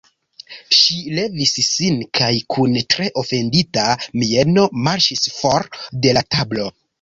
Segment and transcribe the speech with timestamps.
[0.75, 3.85] Ŝi levis sin kaj kun tre ofendita
[4.23, 5.69] mieno marŝis for
[6.07, 6.69] de la tablo.